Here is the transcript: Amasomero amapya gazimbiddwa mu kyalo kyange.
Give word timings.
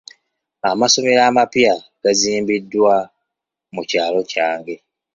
Amasomero 0.69 1.21
amapya 1.29 1.73
gazimbiddwa 2.03 2.93
mu 3.73 3.81
kyalo 3.89 4.19
kyange. 4.31 4.75